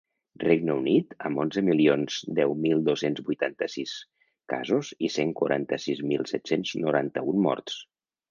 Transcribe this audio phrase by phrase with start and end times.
[0.43, 3.93] Regne Unit, amb onze milions deu mil dos-cents vuitanta-sis
[4.53, 7.77] casos i cent quaranta-sis mil set-cents noranta-un morts.